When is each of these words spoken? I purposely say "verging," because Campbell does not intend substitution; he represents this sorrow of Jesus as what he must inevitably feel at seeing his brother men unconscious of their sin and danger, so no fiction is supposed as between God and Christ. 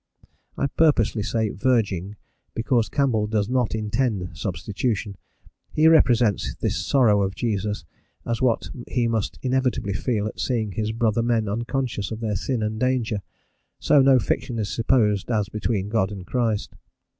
I 0.57 0.65
purposely 0.65 1.21
say 1.21 1.49
"verging," 1.49 2.15
because 2.55 2.89
Campbell 2.89 3.27
does 3.27 3.47
not 3.47 3.75
intend 3.75 4.31
substitution; 4.35 5.15
he 5.71 5.87
represents 5.87 6.55
this 6.55 6.75
sorrow 6.83 7.21
of 7.21 7.35
Jesus 7.35 7.85
as 8.25 8.41
what 8.41 8.71
he 8.87 9.07
must 9.07 9.37
inevitably 9.43 9.93
feel 9.93 10.25
at 10.25 10.39
seeing 10.39 10.71
his 10.71 10.91
brother 10.91 11.21
men 11.21 11.47
unconscious 11.47 12.09
of 12.09 12.19
their 12.19 12.35
sin 12.35 12.63
and 12.63 12.79
danger, 12.79 13.21
so 13.77 14.01
no 14.01 14.17
fiction 14.17 14.57
is 14.57 14.73
supposed 14.73 15.29
as 15.29 15.49
between 15.49 15.87
God 15.87 16.11
and 16.11 16.25
Christ. 16.25 16.73